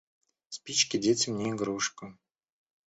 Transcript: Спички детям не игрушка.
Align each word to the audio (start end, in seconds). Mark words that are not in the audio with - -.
Спички 0.49 0.97
детям 0.99 1.37
не 1.37 1.49
игрушка. 1.49 2.13